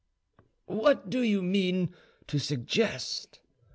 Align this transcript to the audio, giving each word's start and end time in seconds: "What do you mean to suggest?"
"What 0.65 1.11
do 1.11 1.21
you 1.21 1.43
mean 1.43 1.93
to 2.25 2.39
suggest?" 2.39 3.39